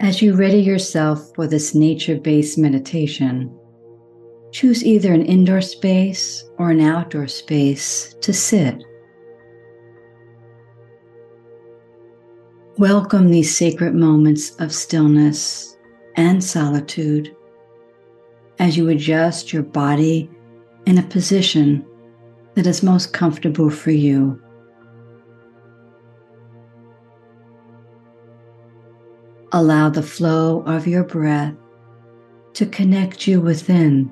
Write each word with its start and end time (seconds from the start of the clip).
As 0.00 0.22
you 0.22 0.36
ready 0.36 0.60
yourself 0.60 1.34
for 1.34 1.48
this 1.48 1.74
nature 1.74 2.16
based 2.16 2.56
meditation, 2.56 3.52
choose 4.52 4.84
either 4.84 5.12
an 5.12 5.24
indoor 5.24 5.60
space 5.60 6.48
or 6.56 6.70
an 6.70 6.80
outdoor 6.80 7.26
space 7.26 8.14
to 8.20 8.32
sit. 8.32 8.84
Welcome 12.76 13.32
these 13.32 13.58
sacred 13.58 13.92
moments 13.92 14.54
of 14.60 14.72
stillness 14.72 15.76
and 16.14 16.44
solitude 16.44 17.34
as 18.60 18.76
you 18.76 18.88
adjust 18.90 19.52
your 19.52 19.64
body 19.64 20.30
in 20.86 20.98
a 20.98 21.02
position 21.02 21.84
that 22.54 22.68
is 22.68 22.84
most 22.84 23.12
comfortable 23.12 23.68
for 23.68 23.90
you. 23.90 24.40
Allow 29.52 29.88
the 29.88 30.02
flow 30.02 30.62
of 30.66 30.86
your 30.86 31.04
breath 31.04 31.54
to 32.52 32.66
connect 32.66 33.26
you 33.26 33.40
within 33.40 34.10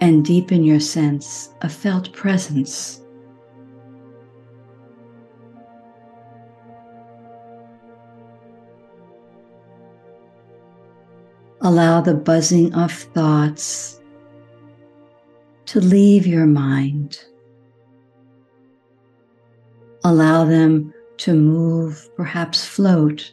and 0.00 0.22
deepen 0.22 0.62
your 0.62 0.80
sense 0.80 1.54
of 1.62 1.72
felt 1.72 2.12
presence. 2.12 3.00
Allow 11.62 12.02
the 12.02 12.14
buzzing 12.14 12.74
of 12.74 12.92
thoughts 12.92 14.02
to 15.64 15.80
leave 15.80 16.26
your 16.26 16.46
mind. 16.46 17.24
Allow 20.04 20.44
them 20.44 20.92
to 21.18 21.32
move, 21.32 22.10
perhaps 22.16 22.66
float 22.66 23.32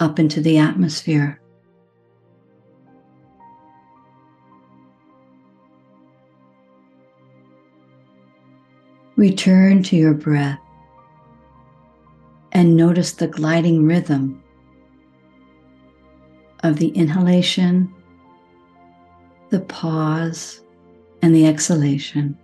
up 0.00 0.18
into 0.18 0.40
the 0.40 0.58
atmosphere. 0.58 1.40
Return 9.16 9.82
to 9.82 9.96
your 9.96 10.14
breath 10.14 10.60
and 12.52 12.76
notice 12.76 13.12
the 13.12 13.26
gliding 13.26 13.84
rhythm 13.84 14.42
of 16.62 16.78
the 16.78 16.88
inhalation, 16.88 17.92
the 19.50 19.60
pause, 19.60 20.60
and 21.22 21.34
the 21.34 21.46
exhalation. 21.46 22.38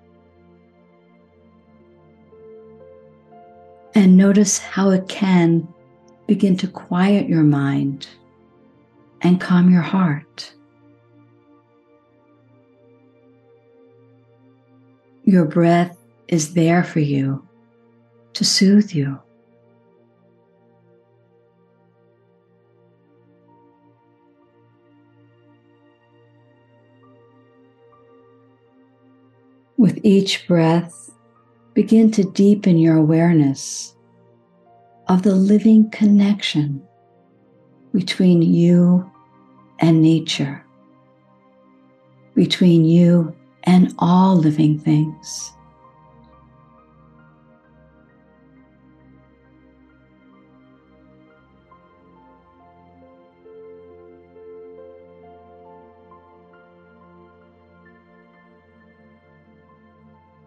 And 3.94 4.16
notice 4.16 4.58
how 4.58 4.90
it 4.90 5.08
can 5.08 5.73
begin 6.26 6.56
to 6.56 6.68
quiet 6.68 7.28
your 7.28 7.42
mind 7.42 8.08
and 9.20 9.40
calm 9.40 9.70
your 9.70 9.82
heart. 9.82 10.52
Your 15.24 15.44
breath 15.44 15.96
is 16.28 16.54
there 16.54 16.84
for 16.84 17.00
you 17.00 17.46
to 18.34 18.44
soothe 18.44 18.92
you. 18.92 19.18
With 29.76 29.98
each 30.02 30.46
breath, 30.46 31.10
begin 31.74 32.10
to 32.12 32.24
deepen 32.24 32.78
your 32.78 32.96
awareness 32.96 33.93
of 35.08 35.22
the 35.22 35.34
living 35.34 35.90
connection 35.90 36.82
between 37.92 38.42
you 38.42 39.10
and 39.78 40.00
nature, 40.00 40.64
between 42.34 42.84
you 42.84 43.34
and 43.64 43.94
all 43.98 44.36
living 44.36 44.78
things. 44.78 45.52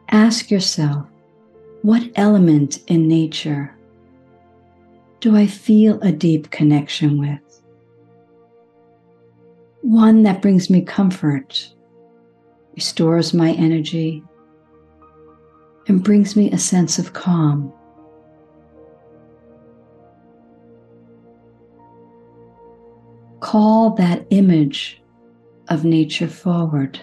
Ask 0.09 0.51
yourself, 0.51 1.05
what 1.83 2.03
element 2.15 2.79
in 2.87 3.07
nature 3.07 3.76
do 5.19 5.35
I 5.35 5.47
feel 5.47 5.99
a 6.01 6.11
deep 6.11 6.51
connection 6.51 7.19
with? 7.19 7.61
One 9.81 10.23
that 10.23 10.41
brings 10.41 10.69
me 10.69 10.81
comfort, 10.81 11.73
restores 12.75 13.33
my 13.33 13.51
energy, 13.53 14.23
and 15.87 16.03
brings 16.03 16.35
me 16.35 16.51
a 16.51 16.57
sense 16.57 16.99
of 16.99 17.13
calm. 17.13 17.73
Call 23.39 23.91
that 23.91 24.25
image 24.29 25.01
of 25.69 25.85
nature 25.85 26.27
forward. 26.27 26.99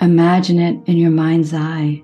Imagine 0.00 0.58
it 0.58 0.80
in 0.86 0.96
your 0.96 1.10
mind's 1.10 1.52
eye. 1.52 2.02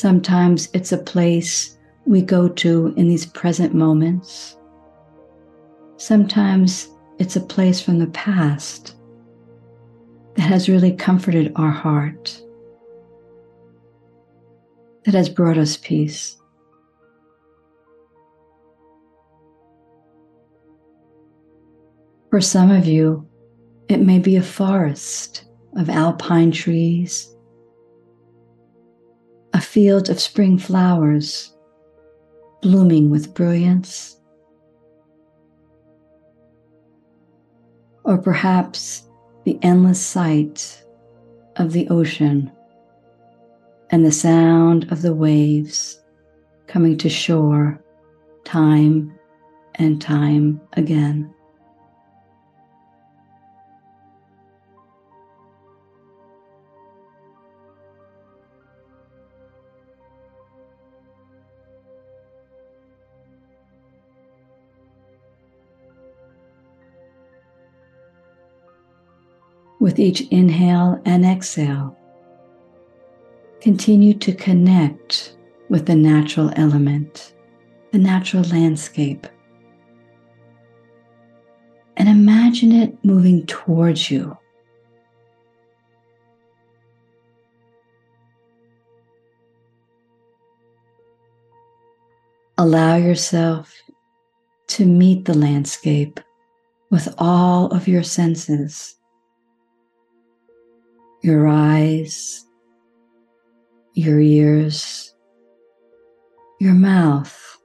Sometimes 0.00 0.70
it's 0.72 0.92
a 0.92 0.96
place 0.96 1.76
we 2.06 2.22
go 2.22 2.48
to 2.48 2.94
in 2.96 3.06
these 3.06 3.26
present 3.26 3.74
moments. 3.74 4.56
Sometimes 5.98 6.88
it's 7.18 7.36
a 7.36 7.40
place 7.42 7.82
from 7.82 7.98
the 7.98 8.06
past 8.06 8.96
that 10.36 10.44
has 10.44 10.70
really 10.70 10.90
comforted 10.90 11.52
our 11.54 11.70
heart, 11.70 12.42
that 15.04 15.12
has 15.12 15.28
brought 15.28 15.58
us 15.58 15.76
peace. 15.76 16.40
For 22.30 22.40
some 22.40 22.70
of 22.70 22.86
you, 22.86 23.28
it 23.90 24.00
may 24.00 24.18
be 24.18 24.36
a 24.36 24.42
forest 24.42 25.44
of 25.76 25.90
alpine 25.90 26.52
trees 26.52 27.36
a 29.60 29.62
field 29.62 30.08
of 30.08 30.18
spring 30.18 30.56
flowers 30.56 31.54
blooming 32.62 33.10
with 33.10 33.34
brilliance. 33.34 34.18
Or 38.04 38.16
perhaps 38.16 39.06
the 39.44 39.58
endless 39.60 40.00
sight 40.00 40.82
of 41.56 41.72
the 41.72 41.86
ocean 41.90 42.50
and 43.90 44.02
the 44.02 44.12
sound 44.12 44.90
of 44.90 45.02
the 45.02 45.12
waves 45.12 46.00
coming 46.66 46.96
to 46.96 47.10
shore 47.10 47.84
time 48.44 49.12
and 49.74 50.00
time 50.00 50.58
again. 50.72 51.34
With 69.80 69.98
each 69.98 70.28
inhale 70.28 71.00
and 71.06 71.24
exhale, 71.24 71.96
continue 73.62 74.12
to 74.12 74.34
connect 74.34 75.36
with 75.70 75.86
the 75.86 75.94
natural 75.94 76.52
element, 76.54 77.34
the 77.90 77.96
natural 77.96 78.42
landscape, 78.44 79.26
and 81.96 82.10
imagine 82.10 82.72
it 82.72 83.02
moving 83.02 83.46
towards 83.46 84.10
you. 84.10 84.36
Allow 92.58 92.96
yourself 92.96 93.74
to 94.66 94.84
meet 94.84 95.24
the 95.24 95.32
landscape 95.32 96.20
with 96.90 97.14
all 97.16 97.68
of 97.68 97.88
your 97.88 98.02
senses 98.02 98.99
your 101.22 101.46
eyes, 101.46 102.46
your 103.94 104.20
ears, 104.20 105.14
your 106.58 106.72
mouth, 106.72 107.58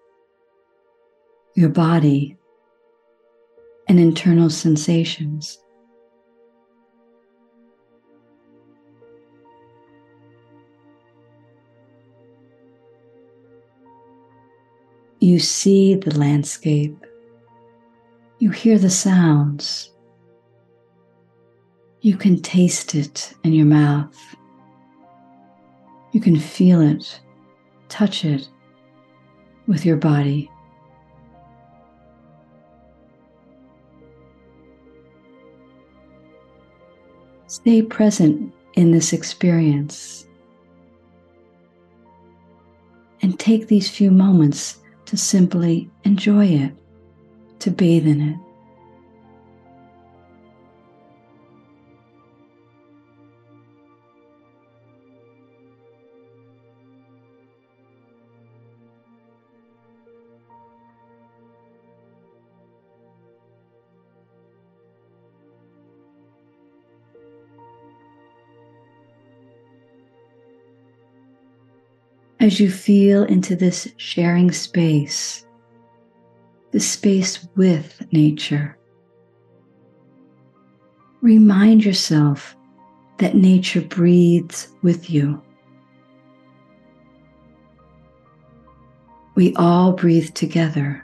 your 1.55 1.69
body, 1.69 2.37
and 3.87 3.99
internal 3.99 4.49
sensations. 4.49 5.57
You 15.19 15.39
see 15.39 15.95
the 15.95 16.17
landscape. 16.17 16.97
You 18.39 18.51
hear 18.51 18.77
the 18.77 18.89
sounds. 18.89 19.94
You 22.05 22.15
can 22.15 22.39
taste 22.39 22.93
it 22.93 23.33
in 23.43 23.51
your 23.53 23.65
mouth. 23.65 24.15
You 26.11 26.21
can 26.21 26.37
feel 26.37 26.79
it, 26.79 27.19
touch 27.89 28.23
it 28.23 28.47
with 29.65 29.87
your 29.87 29.97
body. 29.97 30.51
Stay 37.47 37.81
present 37.81 38.53
in 38.75 38.91
this 38.91 39.11
experience 39.11 40.27
and 43.23 43.39
take 43.39 43.65
these 43.67 43.89
few 43.89 44.11
moments 44.11 44.77
to 45.05 45.17
simply 45.17 45.89
enjoy 46.03 46.45
it, 46.45 46.71
to 47.61 47.71
bathe 47.71 48.05
in 48.05 48.21
it. 48.21 48.54
As 72.45 72.59
you 72.59 72.69
feel 72.69 73.23
into 73.23 73.55
this 73.55 73.91
sharing 73.97 74.51
space, 74.51 75.47
the 76.71 76.79
space 76.79 77.47
with 77.55 78.05
nature. 78.11 78.77
Remind 81.21 81.83
yourself 81.83 82.55
that 83.17 83.33
nature 83.33 83.81
breathes 83.81 84.67
with 84.83 85.09
you. 85.09 85.41
We 89.33 89.55
all 89.55 89.93
breathe 89.93 90.35
together. 90.35 91.03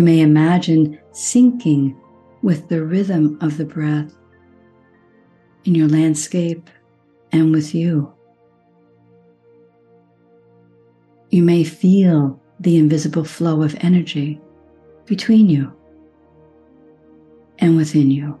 You 0.00 0.06
may 0.06 0.20
imagine 0.20 0.98
syncing 1.12 1.94
with 2.40 2.70
the 2.70 2.82
rhythm 2.82 3.36
of 3.42 3.58
the 3.58 3.66
breath 3.66 4.16
in 5.66 5.74
your 5.74 5.88
landscape 5.88 6.70
and 7.32 7.52
with 7.52 7.74
you. 7.74 8.10
You 11.28 11.42
may 11.42 11.64
feel 11.64 12.40
the 12.60 12.78
invisible 12.78 13.24
flow 13.24 13.62
of 13.62 13.76
energy 13.80 14.40
between 15.04 15.50
you 15.50 15.70
and 17.58 17.76
within 17.76 18.10
you. 18.10 18.40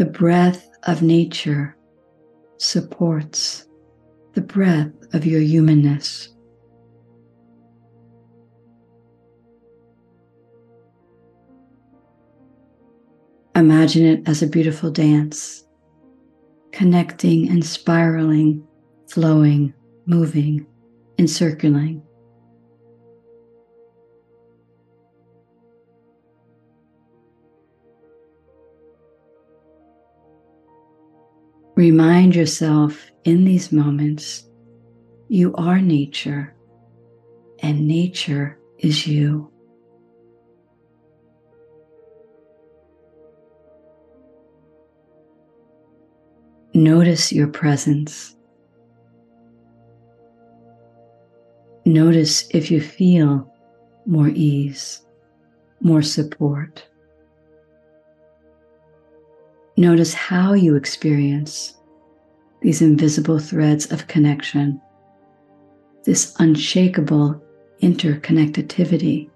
The 0.00 0.06
breath 0.06 0.66
of 0.84 1.02
nature 1.02 1.76
supports 2.56 3.66
the 4.32 4.40
breath 4.40 4.90
of 5.12 5.26
your 5.26 5.42
humanness. 5.42 6.30
Imagine 13.54 14.06
it 14.06 14.26
as 14.26 14.42
a 14.42 14.46
beautiful 14.46 14.90
dance, 14.90 15.66
connecting 16.72 17.50
and 17.50 17.62
spiraling, 17.62 18.66
flowing, 19.10 19.74
moving, 20.06 20.66
encircling. 21.18 22.02
Remind 31.80 32.36
yourself 32.36 33.10
in 33.24 33.46
these 33.46 33.72
moments 33.72 34.44
you 35.28 35.54
are 35.54 35.80
nature 35.80 36.54
and 37.60 37.88
nature 37.88 38.58
is 38.80 39.06
you. 39.06 39.50
Notice 46.74 47.32
your 47.32 47.48
presence. 47.48 48.36
Notice 51.86 52.46
if 52.50 52.70
you 52.70 52.82
feel 52.82 53.50
more 54.04 54.28
ease, 54.28 55.00
more 55.80 56.02
support. 56.02 56.89
Notice 59.76 60.12
how 60.12 60.52
you 60.52 60.76
experience 60.76 61.74
these 62.60 62.82
invisible 62.82 63.38
threads 63.38 63.90
of 63.90 64.06
connection, 64.06 64.80
this 66.04 66.34
unshakable 66.38 67.42
interconnectivity. 67.82 69.30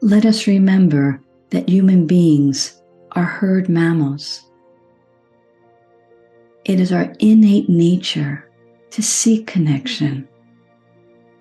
Let 0.00 0.24
us 0.24 0.46
remember 0.46 1.20
that 1.50 1.68
human 1.68 2.06
beings 2.06 2.80
are 3.12 3.24
herd 3.24 3.68
mammals. 3.68 4.42
It 6.64 6.80
is 6.80 6.92
our 6.92 7.12
innate 7.18 7.68
nature 7.68 8.48
to 8.90 9.02
seek 9.02 9.46
connection 9.46 10.28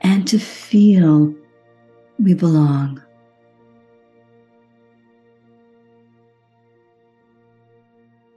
and 0.06 0.28
to 0.28 0.38
feel 0.38 1.34
we 2.20 2.36
belong. 2.36 3.02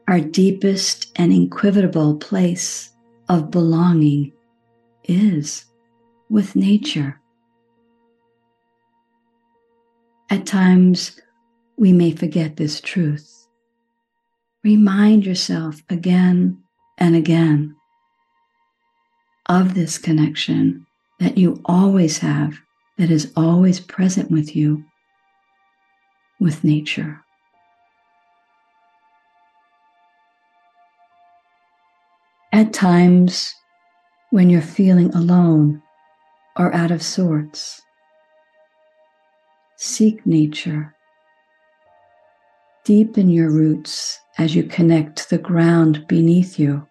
Our 0.08 0.20
deepest 0.20 1.12
and 1.16 1.30
equivocable 1.30 2.16
place 2.16 2.90
of 3.28 3.50
belonging 3.50 4.32
is 5.04 5.66
with 6.30 6.56
nature. 6.56 7.20
At 10.30 10.46
times, 10.46 11.20
we 11.76 11.92
may 11.92 12.12
forget 12.12 12.56
this 12.56 12.80
truth. 12.80 13.46
Remind 14.64 15.26
yourself 15.26 15.82
again 15.90 16.62
and 16.96 17.14
again 17.14 17.76
of 19.50 19.74
this 19.74 19.98
connection 19.98 20.86
that 21.18 21.36
you 21.36 21.60
always 21.64 22.18
have, 22.18 22.58
that 22.96 23.10
is 23.10 23.32
always 23.36 23.80
present 23.80 24.30
with 24.30 24.54
you, 24.54 24.84
with 26.40 26.64
nature. 26.64 27.20
At 32.52 32.72
times 32.72 33.54
when 34.30 34.50
you're 34.50 34.62
feeling 34.62 35.14
alone 35.14 35.82
or 36.56 36.74
out 36.74 36.90
of 36.90 37.02
sorts, 37.02 37.82
seek 39.76 40.24
nature. 40.26 40.94
Deepen 42.84 43.28
your 43.28 43.50
roots 43.50 44.18
as 44.38 44.54
you 44.54 44.64
connect 44.64 45.16
to 45.16 45.30
the 45.30 45.38
ground 45.38 46.06
beneath 46.08 46.58
you. 46.58 46.86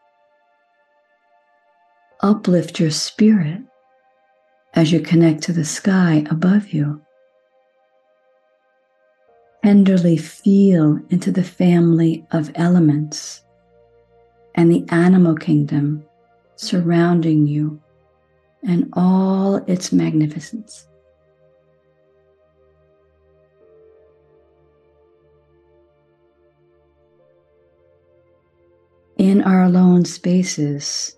Uplift 2.21 2.79
your 2.79 2.91
spirit 2.91 3.61
as 4.73 4.91
you 4.91 4.99
connect 4.99 5.41
to 5.43 5.53
the 5.53 5.65
sky 5.65 6.23
above 6.29 6.69
you. 6.69 7.01
Tenderly 9.63 10.15
feel 10.17 10.99
into 11.09 11.31
the 11.31 11.43
family 11.43 12.25
of 12.31 12.51
elements 12.55 13.43
and 14.55 14.71
the 14.71 14.85
animal 14.89 15.35
kingdom 15.35 16.05
surrounding 16.55 17.45
you 17.45 17.81
and 18.63 18.89
all 18.93 19.57
its 19.67 19.91
magnificence. 19.91 20.87
In 29.17 29.41
our 29.41 29.63
alone 29.63 30.05
spaces, 30.05 31.16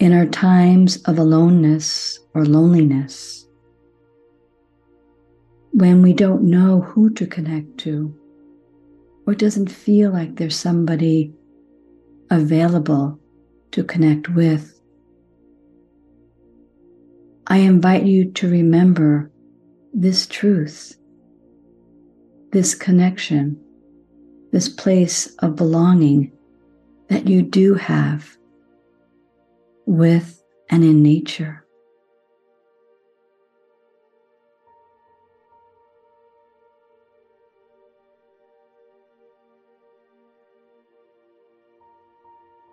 in 0.00 0.14
our 0.14 0.24
times 0.24 0.96
of 1.02 1.18
aloneness 1.18 2.18
or 2.34 2.46
loneliness, 2.46 3.46
when 5.72 6.00
we 6.00 6.14
don't 6.14 6.42
know 6.42 6.80
who 6.80 7.10
to 7.10 7.26
connect 7.26 7.76
to, 7.76 8.12
or 9.26 9.34
doesn't 9.34 9.70
feel 9.70 10.10
like 10.10 10.36
there's 10.36 10.56
somebody 10.56 11.34
available 12.30 13.20
to 13.72 13.84
connect 13.84 14.30
with, 14.30 14.80
I 17.46 17.58
invite 17.58 18.04
you 18.04 18.30
to 18.32 18.50
remember 18.50 19.30
this 19.92 20.26
truth, 20.26 20.96
this 22.52 22.74
connection, 22.74 23.62
this 24.50 24.68
place 24.70 25.26
of 25.40 25.56
belonging 25.56 26.32
that 27.08 27.28
you 27.28 27.42
do 27.42 27.74
have 27.74 28.39
with 29.86 30.42
and 30.68 30.84
in 30.84 31.02
nature. 31.02 31.64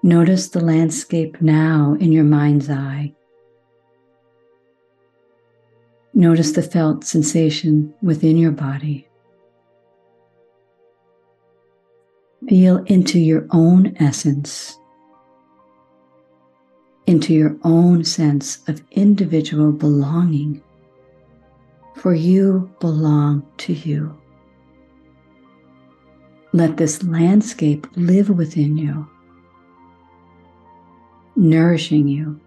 Notice 0.04 0.48
the 0.48 0.62
landscape 0.62 1.42
now 1.42 1.98
in 2.00 2.14
your 2.14 2.24
mind's 2.24 2.70
eye. 2.70 3.14
Notice 6.14 6.54
the 6.54 6.62
felt 6.62 7.04
sensation 7.04 7.94
within 8.02 8.38
your 8.38 8.52
body. 8.52 9.08
Feel 12.48 12.78
into 12.86 13.20
your 13.20 13.46
own 13.52 13.98
essence, 14.00 14.80
into 17.08 17.34
your 17.34 17.56
own 17.64 18.04
sense 18.04 18.60
of 18.68 18.84
individual 18.92 19.72
belonging, 19.72 20.62
for 21.96 22.14
you 22.14 22.72
belong 22.80 23.46
to 23.58 23.74
you. 23.74 24.16
Let 26.54 26.78
this 26.78 27.04
landscape 27.04 27.88
live 27.96 28.30
within 28.30 28.78
you 28.78 29.08
nourishing 31.38 32.08
you, 32.08 32.40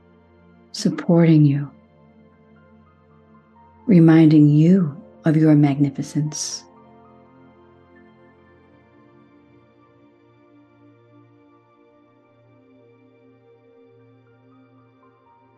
supporting 0.73 1.45
you, 1.45 1.71
reminding 3.87 4.49
you 4.49 5.01
of 5.25 5.37
your 5.37 5.55
magnificence. 5.55 6.65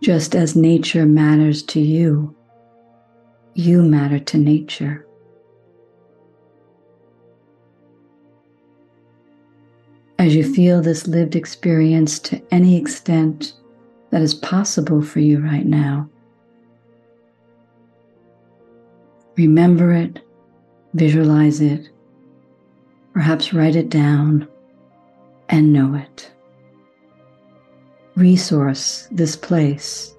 Just 0.03 0.35
as 0.35 0.55
nature 0.55 1.07
matters 1.07 1.63
to 1.63 1.81
you, 1.81 2.37
you 3.55 3.83
matter 3.83 4.19
to 4.19 4.37
nature. 4.37 5.07
as 10.23 10.37
you 10.37 10.55
feel 10.55 10.81
this 10.81 11.09
lived 11.09 11.35
experience 11.35 12.21
to 12.21 12.41
any 12.53 12.77
extent 12.77 13.55
that 14.11 14.23
is 14.23 14.35
possible 14.35 15.03
for 15.03 15.19
you 15.19 15.41
right 15.41 15.67
now. 15.67 16.09
Remember 19.37 19.93
it, 19.93 20.21
visualize 20.95 21.61
it, 21.61 21.89
perhaps 23.13 23.53
write 23.53 23.75
it 23.75 23.89
down, 23.89 24.47
and 25.49 25.73
know 25.73 25.97
it. 25.97 26.32
Resource 28.15 29.09
this 29.11 29.37
place, 29.37 30.15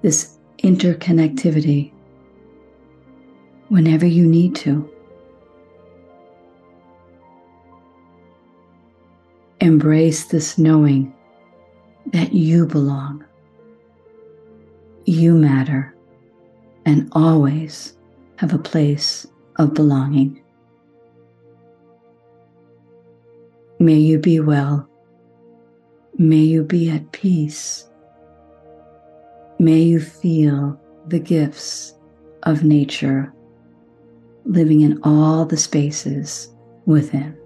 this 0.00 0.38
interconnectivity, 0.58 1.92
whenever 3.68 4.06
you 4.06 4.26
need 4.26 4.54
to. 4.56 4.88
Embrace 9.60 10.24
this 10.24 10.56
knowing 10.56 11.14
that 12.06 12.32
you 12.32 12.66
belong, 12.66 13.24
you 15.04 15.34
matter, 15.34 15.94
and 16.86 17.08
always 17.12 17.96
have 18.36 18.54
a 18.54 18.58
place 18.58 19.26
of 19.56 19.74
belonging. 19.74 20.42
May 23.78 23.96
you 23.96 24.18
be 24.18 24.40
well. 24.40 24.88
May 26.22 26.36
you 26.36 26.62
be 26.62 26.88
at 26.88 27.10
peace. 27.10 27.88
May 29.58 29.80
you 29.80 29.98
feel 29.98 30.80
the 31.08 31.18
gifts 31.18 31.94
of 32.44 32.62
nature 32.62 33.34
living 34.44 34.82
in 34.82 35.00
all 35.02 35.44
the 35.44 35.56
spaces 35.56 36.48
within. 36.86 37.36